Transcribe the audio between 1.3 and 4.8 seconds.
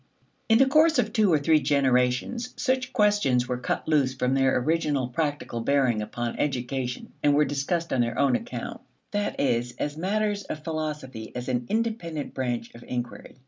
or three generations such questions were cut loose from their